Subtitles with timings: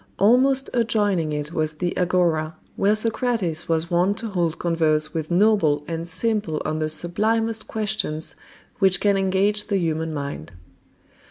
[0.17, 5.83] Almost adjoining it was the Agora, where Socrates was wont to hold converse with noble
[5.87, 8.35] and simple on the sublimest questions
[8.79, 10.53] which can engage the human mind.